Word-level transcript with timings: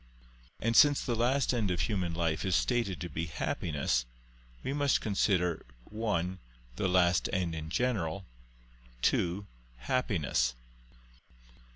And 0.59 0.75
since 0.75 0.99
the 1.05 1.13
last 1.13 1.53
end 1.53 1.69
of 1.69 1.81
human 1.81 2.15
life 2.15 2.43
is 2.43 2.55
stated 2.55 2.99
to 3.01 3.07
be 3.07 3.27
happiness, 3.27 4.07
we 4.63 4.73
must 4.73 4.99
consider 4.99 5.63
(1) 5.91 6.39
the 6.75 6.87
last 6.87 7.29
end 7.31 7.53
in 7.53 7.69
general; 7.69 8.25
(2) 9.03 9.45
happiness. 9.77 10.55